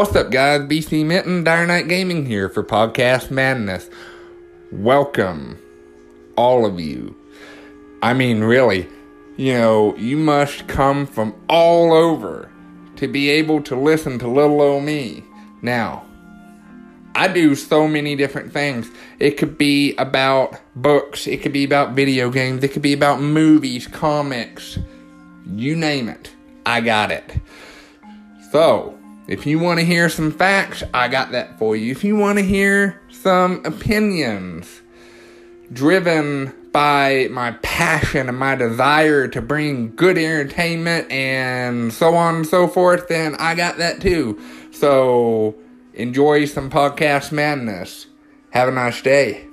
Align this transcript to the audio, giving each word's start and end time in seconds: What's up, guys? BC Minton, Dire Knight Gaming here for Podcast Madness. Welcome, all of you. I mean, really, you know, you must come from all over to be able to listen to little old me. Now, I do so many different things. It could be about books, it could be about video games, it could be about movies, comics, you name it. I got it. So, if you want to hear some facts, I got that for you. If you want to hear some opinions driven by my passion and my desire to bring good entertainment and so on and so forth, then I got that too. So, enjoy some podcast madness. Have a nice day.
What's 0.00 0.16
up, 0.16 0.30
guys? 0.30 0.62
BC 0.62 1.04
Minton, 1.04 1.44
Dire 1.44 1.66
Knight 1.66 1.86
Gaming 1.86 2.24
here 2.24 2.48
for 2.48 2.64
Podcast 2.64 3.30
Madness. 3.30 3.90
Welcome, 4.72 5.58
all 6.38 6.64
of 6.64 6.80
you. 6.80 7.14
I 8.00 8.14
mean, 8.14 8.42
really, 8.42 8.88
you 9.36 9.52
know, 9.52 9.94
you 9.96 10.16
must 10.16 10.66
come 10.68 11.04
from 11.06 11.34
all 11.50 11.92
over 11.92 12.50
to 12.96 13.08
be 13.08 13.28
able 13.28 13.60
to 13.64 13.76
listen 13.76 14.18
to 14.20 14.26
little 14.26 14.62
old 14.62 14.84
me. 14.84 15.22
Now, 15.60 16.06
I 17.14 17.28
do 17.28 17.54
so 17.54 17.86
many 17.86 18.16
different 18.16 18.54
things. 18.54 18.90
It 19.18 19.32
could 19.32 19.58
be 19.58 19.94
about 19.96 20.58
books, 20.74 21.26
it 21.26 21.42
could 21.42 21.52
be 21.52 21.64
about 21.64 21.92
video 21.92 22.30
games, 22.30 22.64
it 22.64 22.68
could 22.68 22.80
be 22.80 22.94
about 22.94 23.20
movies, 23.20 23.86
comics, 23.86 24.78
you 25.44 25.76
name 25.76 26.08
it. 26.08 26.34
I 26.64 26.80
got 26.80 27.12
it. 27.12 27.34
So, 28.50 28.96
if 29.30 29.46
you 29.46 29.60
want 29.60 29.78
to 29.78 29.86
hear 29.86 30.08
some 30.08 30.32
facts, 30.32 30.82
I 30.92 31.06
got 31.06 31.30
that 31.30 31.56
for 31.56 31.76
you. 31.76 31.92
If 31.92 32.02
you 32.02 32.16
want 32.16 32.38
to 32.38 32.44
hear 32.44 33.00
some 33.08 33.64
opinions 33.64 34.82
driven 35.72 36.52
by 36.72 37.28
my 37.30 37.52
passion 37.62 38.28
and 38.28 38.36
my 38.36 38.56
desire 38.56 39.28
to 39.28 39.40
bring 39.40 39.94
good 39.94 40.18
entertainment 40.18 41.08
and 41.12 41.92
so 41.92 42.16
on 42.16 42.34
and 42.34 42.46
so 42.46 42.66
forth, 42.66 43.06
then 43.06 43.36
I 43.36 43.54
got 43.54 43.78
that 43.78 44.00
too. 44.00 44.36
So, 44.72 45.54
enjoy 45.94 46.46
some 46.46 46.68
podcast 46.68 47.30
madness. 47.30 48.06
Have 48.50 48.68
a 48.68 48.72
nice 48.72 49.00
day. 49.00 49.46